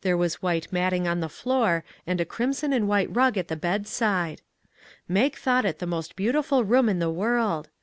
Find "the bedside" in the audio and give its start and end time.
3.48-4.40